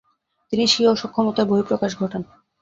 তিনি 0.53 0.63
স্বীয় 0.67 0.91
সক্ষমতার 0.95 1.49
বহিঃপ্রকাশ 1.49 1.91
ঘটান। 1.99 2.21